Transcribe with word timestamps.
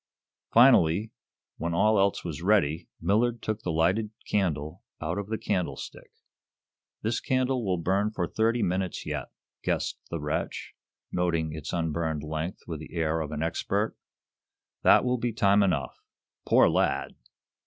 Finally, 0.51 1.11
when 1.57 1.75
all 1.75 1.99
else 1.99 2.25
was 2.25 2.41
ready, 2.41 2.87
Millard 2.99 3.39
took 3.39 3.61
the 3.61 3.71
lighted 3.71 4.09
candle 4.27 4.81
out 4.99 5.19
of 5.19 5.27
the 5.27 5.37
candlestick. 5.37 6.09
"This 7.03 7.19
candle 7.19 7.63
will 7.63 7.77
burn 7.77 8.09
for 8.09 8.25
thirty 8.25 8.63
minutes 8.63 9.05
yet," 9.05 9.29
guessed 9.61 9.99
the 10.09 10.19
wretch, 10.19 10.73
noting 11.11 11.53
its 11.53 11.71
unburned 11.71 12.23
length 12.23 12.63
with 12.65 12.79
the 12.79 12.95
air 12.95 13.19
of 13.21 13.31
an 13.31 13.43
expert 13.43 13.95
"That 14.81 15.05
will 15.05 15.19
be 15.19 15.31
time 15.31 15.61
enough. 15.61 16.01
Poor 16.47 16.67
lad!" 16.67 17.13